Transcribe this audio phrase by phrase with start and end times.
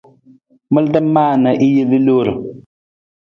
[0.73, 2.27] Malada maa na i jel i loor.